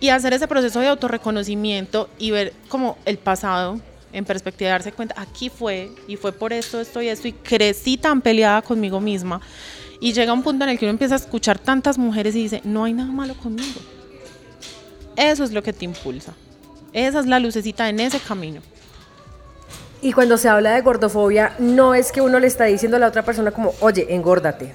[0.00, 3.80] Y hacer ese proceso de autorreconocimiento y ver como el pasado
[4.12, 7.96] en perspectiva, darse cuenta, aquí fue, y fue por esto, esto y esto, y crecí
[7.96, 9.40] tan peleada conmigo misma.
[10.00, 12.60] Y llega un punto en el que uno empieza a escuchar tantas mujeres y dice,
[12.64, 13.80] no hay nada malo conmigo.
[15.16, 16.34] Eso es lo que te impulsa.
[16.92, 18.60] Esa es la lucecita en ese camino.
[20.00, 23.06] Y cuando se habla de gordofobia, no es que uno le está diciendo a la
[23.06, 24.72] otra persona como, oye, engórdate.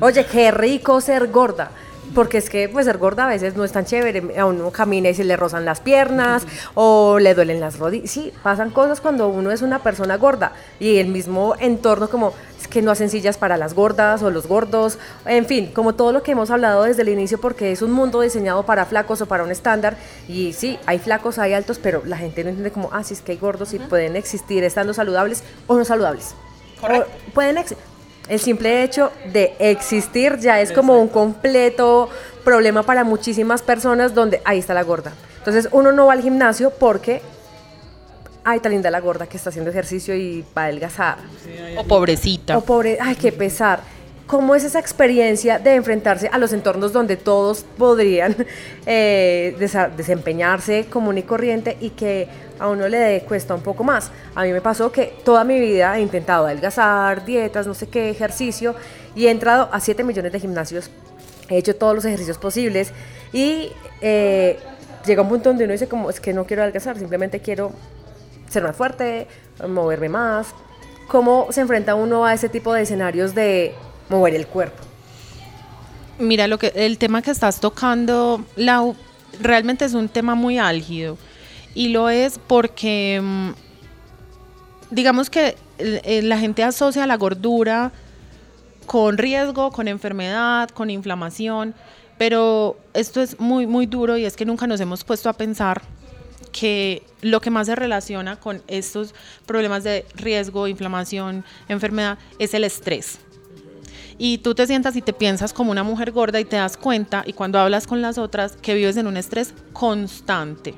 [0.00, 1.70] Oye, qué rico ser gorda.
[2.14, 4.38] Porque es que pues ser gorda a veces no es tan chévere.
[4.38, 8.10] A uno camina y se le rozan las piernas o le duelen las rodillas.
[8.10, 10.52] Sí, pasan cosas cuando uno es una persona gorda.
[10.80, 14.46] Y el mismo entorno como es que no hacen sillas para las gordas o los
[14.46, 14.98] gordos.
[15.26, 18.20] En fin, como todo lo que hemos hablado desde el inicio porque es un mundo
[18.20, 19.96] diseñado para flacos o para un estándar.
[20.28, 23.20] Y sí, hay flacos, hay altos, pero la gente no entiende como, ah, sí es
[23.20, 26.34] que hay gordos y pueden existir estando saludables o no saludables.
[26.80, 27.10] Correcto.
[27.28, 27.97] O pueden existir.
[28.28, 32.10] El simple hecho de existir ya es como un completo
[32.44, 35.12] problema para muchísimas personas donde ahí está la gorda.
[35.38, 37.22] Entonces uno no va al gimnasio porque,
[38.44, 41.18] ay, tan linda la gorda que está haciendo ejercicio y va a adelgazar.
[41.78, 42.58] O pobrecita.
[42.58, 43.80] O pobre, ay, qué pesar.
[44.26, 48.36] ¿Cómo es esa experiencia de enfrentarse a los entornos donde todos podrían
[48.86, 49.56] eh,
[49.96, 54.10] desempeñarse común y corriente y que a uno le cuesta un poco más?
[54.34, 58.10] A mí me pasó que toda mi vida he intentado adelgazar, dietas, no sé qué,
[58.10, 58.74] ejercicio
[59.14, 60.90] y he entrado a 7 millones de gimnasios.
[61.48, 62.92] He hecho todos los ejercicios posibles
[63.32, 64.58] y eh,
[65.06, 67.72] llega un punto donde uno dice como, es que no quiero adelgazar, simplemente quiero
[68.48, 69.26] ser más fuerte,
[69.66, 70.48] moverme más.
[71.08, 73.74] ¿Cómo se enfrenta uno a ese tipo de escenarios de
[74.08, 74.82] mover el cuerpo?
[76.18, 78.96] Mira, lo que el tema que estás tocando, Lau,
[79.40, 81.16] realmente es un tema muy álgido.
[81.78, 83.50] Y lo es porque, mm,
[84.90, 87.92] digamos que eh, la gente asocia la gordura
[88.86, 91.76] con riesgo, con enfermedad, con inflamación,
[92.18, 95.80] pero esto es muy, muy duro y es que nunca nos hemos puesto a pensar
[96.50, 99.14] que lo que más se relaciona con estos
[99.46, 103.20] problemas de riesgo, inflamación, enfermedad, es el estrés.
[104.18, 107.22] Y tú te sientas y te piensas como una mujer gorda y te das cuenta,
[107.24, 110.74] y cuando hablas con las otras, que vives en un estrés constante.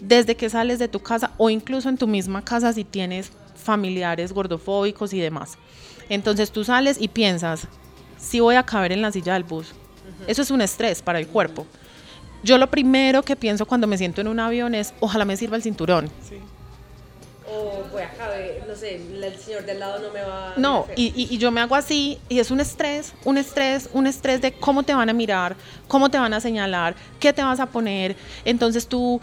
[0.00, 4.32] Desde que sales de tu casa o incluso en tu misma casa si tienes familiares
[4.32, 5.58] gordofóbicos y demás.
[6.08, 7.66] Entonces tú sales y piensas,
[8.18, 9.72] si voy a caber en la silla del bus.
[10.26, 11.66] Eso es un estrés para el cuerpo.
[12.42, 15.56] Yo lo primero que pienso cuando me siento en un avión es, ojalá me sirva
[15.56, 16.10] el cinturón.
[17.50, 21.06] O voy a caber, no sé, el señor del lado no me va No, y,
[21.16, 24.52] y- y yo me hago así y es un estrés, un estrés, un estrés de
[24.52, 25.56] cómo te van a mirar,
[25.88, 28.16] cómo te van a señalar, qué te vas a poner.
[28.44, 29.18] Entonces tú,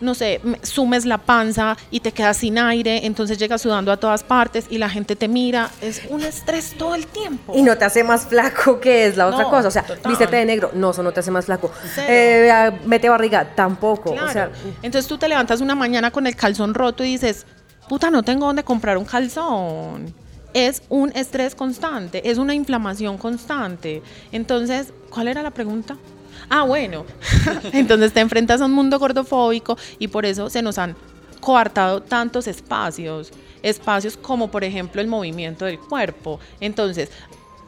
[0.00, 3.96] no sé, me- sumes la panza y te quedas sin aire, entonces llegas sudando a
[3.96, 5.70] todas partes y la gente te mira.
[5.80, 7.52] Es un estrés todo el tiempo.
[7.56, 9.68] Y no te hace más flaco, que es la otra No, cosa.
[9.68, 10.10] O sea, total.
[10.10, 10.70] vístete de negro.
[10.74, 11.70] No, eso no te hace más flaco.
[11.98, 13.44] Eh, mete barriga.
[13.54, 14.12] Tampoco.
[14.12, 14.28] Claro.
[14.28, 14.50] O sea,
[14.82, 17.46] Entonces tú te levantas una mañana con el calzón roto y dices,
[17.88, 20.14] puta, no tengo dónde comprar un calzón.
[20.54, 24.02] Es un estrés constante, es una inflamación constante.
[24.32, 25.96] Entonces, ¿cuál era la pregunta?
[26.50, 27.04] Ah, bueno.
[27.72, 30.96] Entonces te enfrentas a un mundo gordofóbico y por eso se nos han
[31.40, 33.30] coartado tantos espacios,
[33.62, 36.40] espacios como por ejemplo el movimiento del cuerpo.
[36.60, 37.10] Entonces,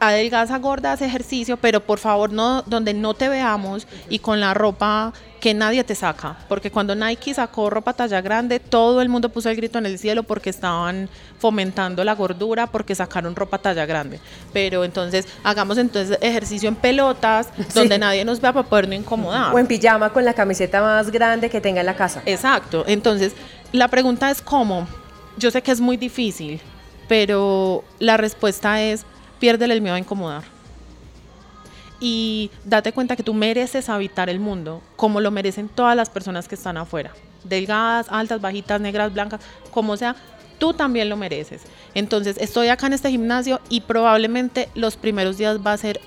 [0.01, 4.53] adelgaza gorda, hace ejercicio, pero por favor no donde no te veamos y con la
[4.53, 9.29] ropa que nadie te saca, porque cuando Nike sacó ropa talla grande, todo el mundo
[9.29, 11.09] puso el grito en el cielo porque estaban
[11.39, 14.19] fomentando la gordura, porque sacaron ropa talla grande.
[14.53, 19.53] Pero entonces hagamos entonces ejercicio en pelotas, donde nadie nos vea para podernos incomodar.
[19.53, 22.21] O en pijama con la camiseta más grande que tenga en la casa.
[22.25, 22.83] Exacto.
[22.87, 23.33] Entonces,
[23.71, 24.87] la pregunta es cómo.
[25.37, 26.61] Yo sé que es muy difícil,
[27.07, 29.05] pero la respuesta es
[29.41, 30.43] piérdele el miedo a incomodar
[32.01, 36.47] y date cuenta que tú mereces habitar el mundo como lo merecen todas las personas
[36.47, 37.11] que están afuera.
[37.43, 40.15] Delgadas, altas, bajitas, negras, blancas, como sea,
[40.57, 41.61] tú también lo mereces.
[41.93, 46.01] Entonces, estoy acá en este gimnasio y probablemente los primeros días va a ser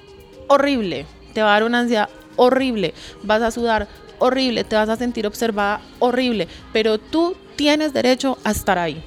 [0.48, 1.06] horrible.
[1.32, 2.92] Te va a dar una ansiedad horrible,
[3.22, 3.86] vas a sudar
[4.18, 9.02] horrible, te vas a sentir observada horrible, pero tú tienes derecho a estar ahí.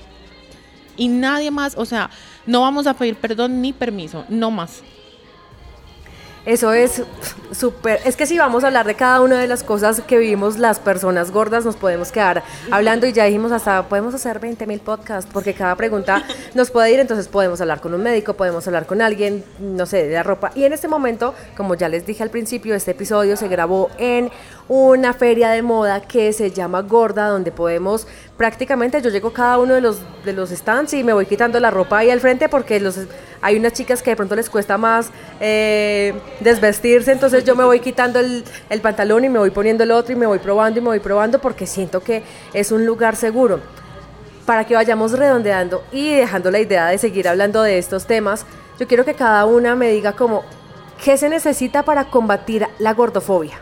[0.96, 2.10] Y nadie más, o sea,
[2.48, 4.82] no vamos a pedir perdón ni permiso, no más.
[6.48, 7.04] Eso es
[7.52, 8.00] súper.
[8.06, 10.80] Es que si vamos a hablar de cada una de las cosas que vivimos las
[10.80, 15.30] personas gordas, nos podemos quedar hablando y ya dijimos hasta podemos hacer 20 mil podcasts
[15.34, 17.02] porque cada pregunta nos puede ir.
[17.02, 20.54] Entonces podemos hablar con un médico, podemos hablar con alguien, no sé, de la ropa.
[20.56, 24.32] Y en este momento, como ya les dije al principio, este episodio se grabó en
[24.70, 29.74] una feria de moda que se llama Gorda, donde podemos prácticamente yo llego cada uno
[29.74, 32.80] de los, de los stands y me voy quitando la ropa ahí al frente porque
[32.80, 33.00] los,
[33.42, 37.80] hay unas chicas que de pronto les cuesta más eh, desvestirse, entonces yo me voy
[37.80, 40.82] quitando el, el pantalón y me voy poniendo el otro y me voy probando y
[40.82, 43.60] me voy probando porque siento que es un lugar seguro.
[44.46, 48.46] Para que vayamos redondeando y dejando la idea de seguir hablando de estos temas,
[48.80, 50.46] yo quiero que cada una me diga como,
[51.04, 53.60] ¿qué se necesita para combatir la gordofobia?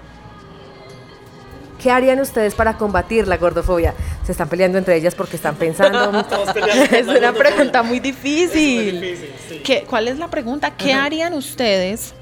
[1.86, 3.94] ¿Qué harían ustedes para combatir la gordofobia?
[4.26, 6.20] Se están peleando entre ellas porque están pensando.
[6.92, 9.20] es una pregunta muy difícil.
[9.64, 10.76] ¿Qué, ¿Cuál es la pregunta?
[10.76, 12.16] ¿Qué harían ustedes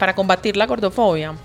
[0.00, 1.36] para combatir la gordofobia?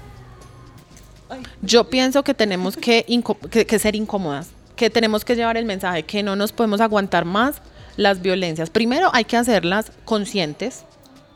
[1.62, 3.06] Yo pienso que tenemos que,
[3.52, 7.62] que ser incómodas, que tenemos que llevar el mensaje que no nos podemos aguantar más
[7.97, 8.71] las violencias.
[8.71, 10.86] Primero hay que hacerlas conscientes,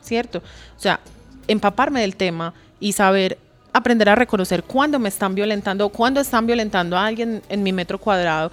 [0.00, 0.38] ¿cierto?
[0.76, 0.98] O sea,
[1.46, 3.38] empaparme del tema y saber
[3.72, 7.98] aprender a reconocer cuándo me están violentando, cuándo están violentando a alguien en mi metro
[7.98, 8.52] cuadrado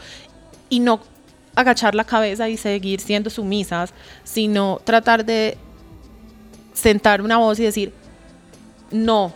[0.70, 1.02] y no
[1.56, 5.58] agachar la cabeza y seguir siendo sumisas, sino tratar de
[6.74, 7.94] sentar una voz y decir,
[8.92, 9.34] no,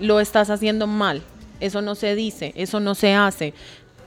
[0.00, 1.22] lo estás haciendo mal,
[1.60, 3.54] eso no se dice, eso no se hace.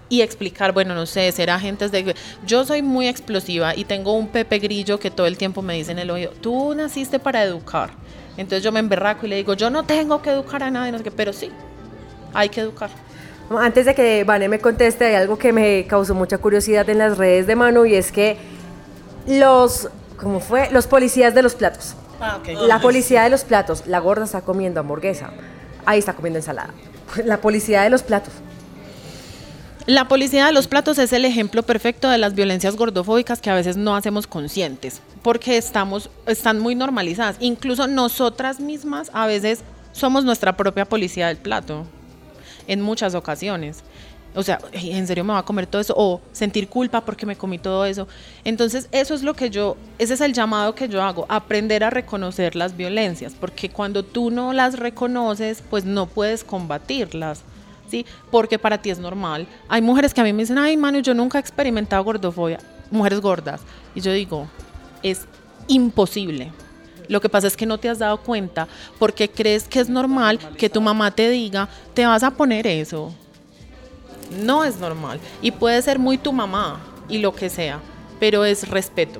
[0.07, 2.15] Y explicar, bueno, no sé, ser agentes de...
[2.45, 5.91] Yo soy muy explosiva y tengo un Pepe Grillo que todo el tiempo me dice
[5.91, 7.91] en el oído, tú naciste para educar
[8.37, 10.97] entonces yo me emberraco y le digo, yo no tengo que educar a nadie, no
[10.97, 11.51] sé qué, pero sí,
[12.33, 12.89] hay que educar.
[13.49, 17.17] Antes de que Vane me conteste, hay algo que me causó mucha curiosidad en las
[17.17, 18.37] redes de Manu y es que
[19.27, 20.69] los, ¿cómo fue?
[20.71, 21.95] Los policías de los platos.
[22.19, 25.31] Ah, La policía de los platos, la gorda está comiendo hamburguesa,
[25.85, 26.71] ahí está comiendo ensalada.
[27.25, 28.33] La policía de los platos.
[29.87, 33.55] La policía de los platos es el ejemplo perfecto de las violencias gordofóbicas que a
[33.55, 37.35] veces no hacemos conscientes, porque estamos, están muy normalizadas.
[37.39, 39.59] Incluso nosotras mismas a veces
[39.91, 41.85] somos nuestra propia policía del plato,
[42.65, 43.83] en muchas ocasiones.
[44.33, 45.93] O sea, ¿en serio me va a comer todo eso?
[45.95, 48.07] O sentir culpa porque me comí todo eso.
[48.43, 51.91] Entonces, eso es lo que yo, ese es el llamado que yo hago, aprender a
[51.91, 57.43] reconocer las violencias, porque cuando tú no las reconoces, pues no puedes combatirlas.
[57.89, 58.05] ¿Sí?
[58.31, 59.47] Porque para ti es normal.
[59.67, 62.59] Hay mujeres que a mí me dicen, ay, Manu, yo nunca he experimentado gordofobia,
[62.91, 63.61] mujeres gordas.
[63.93, 64.47] Y yo digo,
[65.03, 65.25] es
[65.67, 66.51] imposible.
[67.07, 68.67] Lo que pasa es que no te has dado cuenta
[68.97, 73.13] porque crees que es normal que tu mamá te diga, te vas a poner eso.
[74.43, 75.19] No es normal.
[75.41, 77.79] Y puede ser muy tu mamá y lo que sea,
[78.19, 79.19] pero es respeto.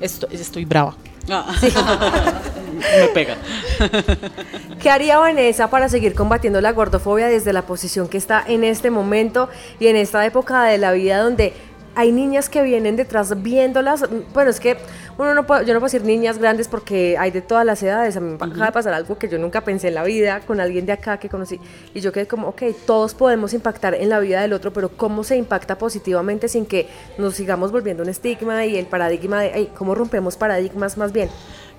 [0.00, 0.96] Estoy, estoy brava.
[1.30, 1.54] Ah.
[2.80, 3.36] Me pega.
[4.82, 8.90] ¿Qué haría Vanessa para seguir combatiendo la gordofobia desde la posición que está en este
[8.90, 11.52] momento y en esta época de la vida donde
[11.94, 14.04] hay niñas que vienen detrás viéndolas.
[14.32, 14.76] Bueno, es que
[15.18, 18.16] uno no puede, yo no puedo decir niñas grandes porque hay de todas las edades.
[18.16, 20.60] A mí me acaba de pasar algo que yo nunca pensé en la vida con
[20.60, 21.60] alguien de acá que conocí.
[21.92, 25.24] Y yo quedé como, ok, todos podemos impactar en la vida del otro, pero ¿cómo
[25.24, 29.94] se impacta positivamente sin que nos sigamos volviendo un estigma y el paradigma de, ¿cómo
[29.94, 31.28] rompemos paradigmas más bien?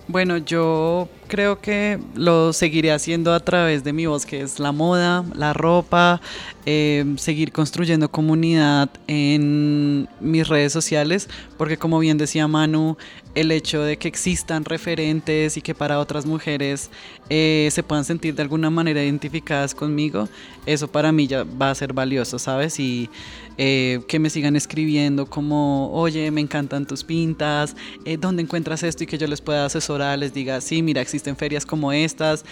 [0.07, 4.73] Bueno, yo creo que lo seguiré haciendo a través de mi voz, que es la
[4.73, 6.19] moda, la ropa,
[6.65, 12.97] eh, seguir construyendo comunidad en mis redes sociales, porque como bien decía Manu,
[13.33, 16.89] el hecho de que existan referentes y que para otras mujeres
[17.29, 20.27] eh, se puedan sentir de alguna manera identificadas conmigo,
[20.65, 22.79] eso para mí ya va a ser valioso, ¿sabes?
[22.79, 23.09] Y
[23.57, 29.03] eh, que me sigan escribiendo como, oye, me encantan tus pintas, eh, ¿dónde encuentras esto?
[29.03, 32.43] Y que yo les pueda asesorar, les diga, sí, mira, existen ferias como estas,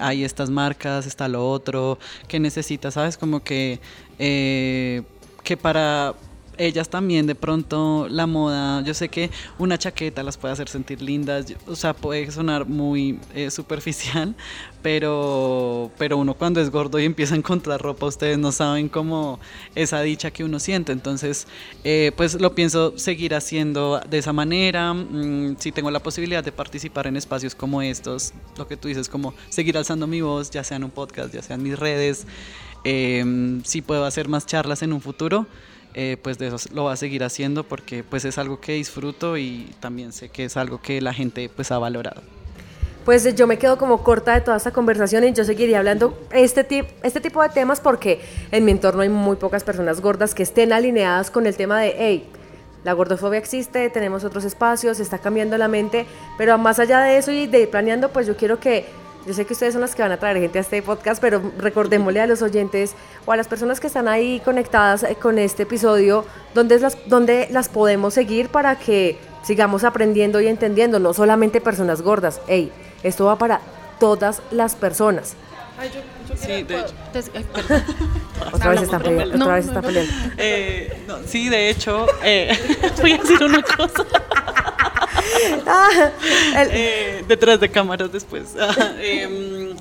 [0.00, 2.94] hay estas marcas, está lo otro, ¿qué necesitas?
[2.94, 3.16] ¿Sabes?
[3.16, 3.80] Como que,
[4.18, 6.14] que para
[6.58, 11.00] ellas también de pronto la moda, yo sé que una chaqueta las puede hacer sentir
[11.00, 14.34] lindas, o sea, puede sonar muy eh, superficial,
[14.82, 19.40] pero, pero uno cuando es gordo y empieza a encontrar ropa, ustedes no saben cómo
[19.74, 21.46] esa dicha que uno siente, entonces
[21.84, 26.52] eh, pues lo pienso seguir haciendo de esa manera, mm, si tengo la posibilidad de
[26.52, 30.64] participar en espacios como estos, lo que tú dices, como seguir alzando mi voz, ya
[30.64, 32.26] sea en un podcast, ya sea en mis redes,
[32.84, 35.46] eh, si puedo hacer más charlas en un futuro,
[35.94, 39.36] eh, pues de eso lo va a seguir haciendo porque pues es algo que disfruto
[39.36, 42.22] y también sé que es algo que la gente pues ha valorado.
[43.04, 46.86] Pues yo me quedo como corta de toda esta conversación y yo seguiría hablando este,
[47.02, 48.20] este tipo de temas porque
[48.50, 51.94] en mi entorno hay muy pocas personas gordas que estén alineadas con el tema de,
[51.96, 52.28] hey,
[52.84, 57.32] la gordofobia existe, tenemos otros espacios, está cambiando la mente, pero más allá de eso
[57.32, 58.84] y de ir planeando, pues yo quiero que
[59.26, 61.42] yo sé que ustedes son las que van a traer gente a este podcast, pero
[61.58, 62.94] recordémosle a los oyentes
[63.26, 67.48] o a las personas que están ahí conectadas eh, con este episodio, dónde las, dónde
[67.50, 72.40] las podemos seguir para que sigamos aprendiendo y entendiendo, no solamente personas gordas.
[72.48, 73.60] Ey, esto va para
[73.98, 75.34] todas las personas.
[75.78, 76.94] Ay, yo, sí, de hecho.
[78.52, 79.36] otra vez está peleando.
[79.36, 80.12] Otra vez está peleando.
[80.36, 80.92] Eh,
[81.26, 82.58] sí, de hecho, eh,
[83.00, 84.04] voy a decir una cosa.
[85.66, 86.10] Ah,
[86.70, 88.54] eh, detrás de cámaras después.
[89.00, 89.76] Em,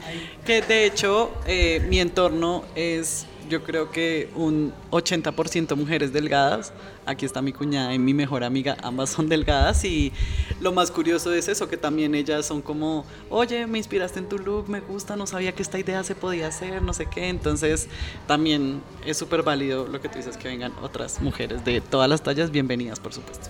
[0.46, 6.74] que de hecho eh, mi entorno es yo creo que un 80% mujeres delgadas.
[7.06, 10.12] Aquí está mi cuñada y mi mejor amiga, ambas son delgadas y
[10.60, 14.38] lo más curioso es eso, que también ellas son como, oye, me inspiraste en tu
[14.38, 17.30] look, me gusta, no sabía que esta idea se podía hacer, no sé qué.
[17.30, 17.88] Entonces
[18.28, 22.22] también es súper válido lo que tú dices, que vengan otras mujeres de todas las
[22.22, 23.50] tallas, bienvenidas por supuesto.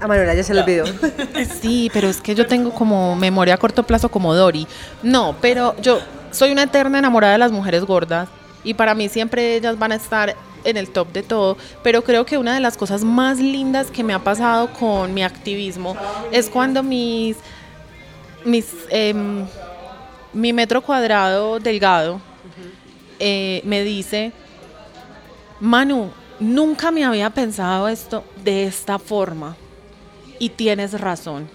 [0.00, 0.84] A Manuela ya se le olvidó.
[1.60, 4.66] Sí, pero es que yo tengo como memoria a corto plazo como Dori.
[5.02, 8.28] No, pero yo soy una eterna enamorada de las mujeres gordas
[8.64, 12.26] y para mí siempre ellas van a estar en el top de todo, pero creo
[12.26, 15.96] que una de las cosas más lindas que me ha pasado con mi activismo
[16.32, 17.36] es cuando mis,
[18.44, 19.46] mis em,
[20.32, 22.20] mi metro cuadrado delgado
[23.18, 24.32] eh, me dice,
[25.60, 29.56] Manu, nunca me había pensado esto de esta forma
[30.38, 31.48] y tienes razón.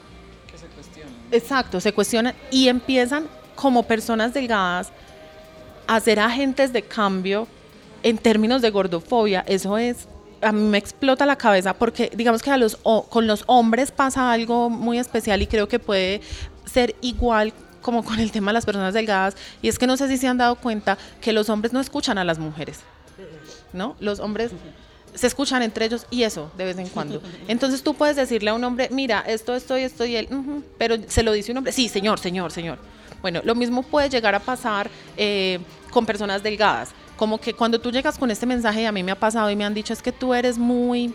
[0.51, 1.13] Que se cuestionan.
[1.31, 4.91] Exacto, se cuestionan y empiezan como personas delgadas
[5.87, 7.47] a ser agentes de cambio
[8.03, 9.43] en términos de gordofobia.
[9.47, 10.07] Eso es,
[10.41, 12.77] a mí me explota la cabeza porque digamos que a los,
[13.09, 16.21] con los hombres pasa algo muy especial y creo que puede
[16.65, 20.07] ser igual como con el tema de las personas delgadas y es que no sé
[20.07, 22.79] si se han dado cuenta que los hombres no escuchan a las mujeres.
[23.73, 23.95] ¿No?
[23.99, 24.51] Los hombres
[25.13, 27.21] se escuchan entre ellos y eso de vez en cuando.
[27.47, 30.27] Entonces tú puedes decirle a un hombre, mira, esto, esto y esto y él,
[30.77, 32.79] pero se lo dice un hombre, sí, señor, señor, señor.
[33.21, 35.59] Bueno, lo mismo puede llegar a pasar eh,
[35.91, 36.89] con personas delgadas.
[37.15, 39.63] Como que cuando tú llegas con este mensaje, a mí me ha pasado y me
[39.63, 41.13] han dicho, es que tú eres muy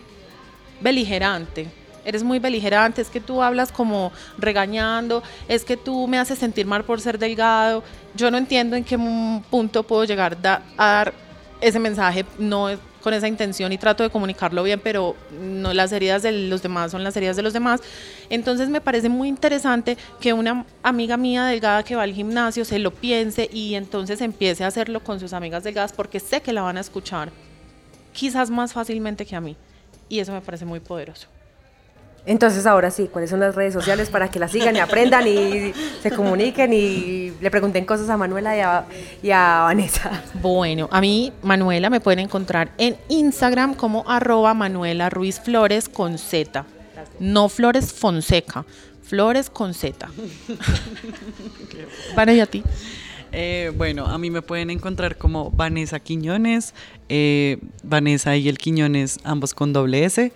[0.81, 1.67] beligerante.
[2.05, 6.65] Eres muy beligerante, es que tú hablas como regañando, es que tú me haces sentir
[6.65, 7.83] mal por ser delgado.
[8.15, 8.97] Yo no entiendo en qué
[9.51, 10.37] punto puedo llegar
[10.77, 11.13] a dar
[11.61, 12.25] ese mensaje.
[12.39, 12.69] No
[13.01, 16.91] con esa intención y trato de comunicarlo bien, pero no las heridas de los demás
[16.91, 17.81] son las heridas de los demás.
[18.29, 22.79] Entonces me parece muy interesante que una amiga mía delgada que va al gimnasio se
[22.79, 26.61] lo piense y entonces empiece a hacerlo con sus amigas delgadas porque sé que la
[26.61, 27.31] van a escuchar
[28.13, 29.55] quizás más fácilmente que a mí.
[30.09, 31.27] Y eso me parece muy poderoso.
[32.29, 35.73] Entonces, ahora sí, ¿cuáles son las redes sociales para que la sigan y aprendan y
[36.03, 38.85] se comuniquen y le pregunten cosas a Manuela
[39.23, 40.23] y a, Vanessa?
[40.35, 46.19] Bueno, a mí, Manuela, me pueden encontrar en Instagram como arroba Manuela Ruiz Flores con
[46.19, 46.67] Z.
[47.19, 48.63] No Flores Fonseca,
[49.01, 50.07] Flores con Z.
[52.15, 52.61] Para y a ti.
[53.31, 56.75] Eh, bueno, a mí me pueden encontrar como Vanessa Quiñones,
[57.09, 60.31] eh, Vanessa y el Quiñones, ambos con doble S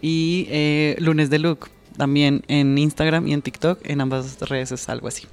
[0.00, 4.88] y eh, Lunes de Look, también en Instagram y en TikTok, en ambas redes es
[4.88, 5.26] algo así.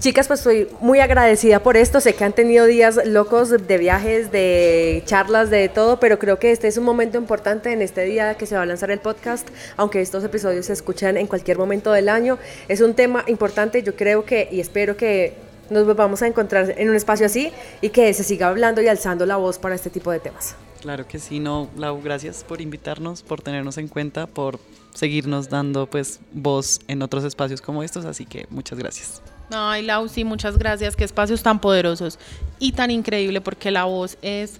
[0.00, 2.00] Chicas, pues estoy muy agradecida por esto.
[2.00, 6.50] Sé que han tenido días locos de viajes, de charlas, de todo, pero creo que
[6.50, 9.48] este es un momento importante en este día que se va a lanzar el podcast,
[9.76, 12.38] aunque estos episodios se escuchan en cualquier momento del año.
[12.68, 15.34] Es un tema importante, yo creo que y espero que
[15.70, 19.24] nos vamos a encontrar en un espacio así y que se siga hablando y alzando
[19.24, 20.56] la voz para este tipo de temas.
[20.82, 24.58] Claro que sí, no, Lau, gracias por invitarnos, por tenernos en cuenta, por
[24.92, 29.22] seguirnos dando pues voz en otros espacios como estos, así que muchas gracias.
[29.52, 30.96] Ay, Lau, sí, muchas gracias.
[30.96, 32.18] Qué espacios tan poderosos
[32.58, 34.58] y tan increíble porque la voz es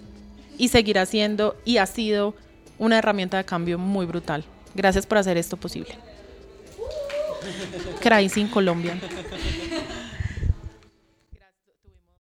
[0.58, 2.36] y seguirá siendo y ha sido
[2.78, 4.44] una herramienta de cambio muy brutal.
[4.76, 5.98] Gracias por hacer esto posible.
[8.00, 8.96] Crazy Colombia.